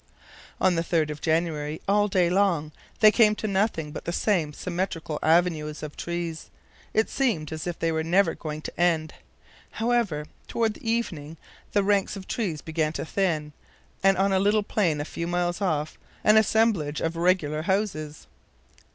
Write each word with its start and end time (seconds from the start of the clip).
On 0.59 0.73
the 0.73 0.81
3d 0.81 1.11
of 1.11 1.21
January, 1.21 1.79
all 1.87 2.07
day 2.07 2.27
long, 2.27 2.71
they 3.01 3.11
came 3.11 3.35
to 3.35 3.47
nothing 3.47 3.91
but 3.91 4.05
the 4.05 4.11
same 4.11 4.51
symmetrical 4.51 5.19
avenues 5.21 5.83
of 5.83 5.95
trees; 5.95 6.49
it 6.91 7.07
seemed 7.07 7.51
as 7.53 7.67
if 7.67 7.77
they 7.77 7.91
never 8.01 8.31
were 8.31 8.35
going 8.35 8.63
to 8.63 8.79
end. 8.79 9.13
However, 9.73 10.25
toward 10.47 10.77
evening 10.77 11.37
the 11.73 11.83
ranks 11.83 12.15
of 12.15 12.27
trees 12.27 12.63
began 12.63 12.93
to 12.93 13.05
thin, 13.05 13.53
and 14.01 14.17
on 14.17 14.33
a 14.33 14.39
little 14.39 14.63
plain 14.63 14.99
a 14.99 15.05
few 15.05 15.27
miles 15.27 15.61
off 15.61 15.99
an 16.23 16.35
assemblage 16.35 16.99
of 16.99 17.15
regular 17.15 17.61
houses. 17.61 18.25